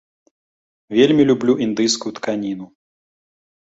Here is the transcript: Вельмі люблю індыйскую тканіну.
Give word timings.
Вельмі 0.97 1.23
люблю 1.33 1.53
індыйскую 1.69 2.11
тканіну. 2.23 2.65